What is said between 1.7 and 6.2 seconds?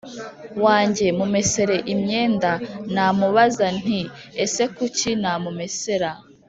imyenda. Namubaza nti: “Ese kuki namumesera